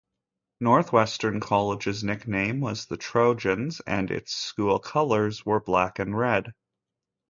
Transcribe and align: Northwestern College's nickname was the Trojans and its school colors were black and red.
Northwestern 0.59 1.39
College's 1.39 2.03
nickname 2.03 2.59
was 2.59 2.87
the 2.87 2.97
Trojans 2.97 3.81
and 3.85 4.09
its 4.09 4.33
school 4.33 4.79
colors 4.79 5.45
were 5.45 5.59
black 5.59 5.99
and 5.99 6.17
red. 6.17 6.55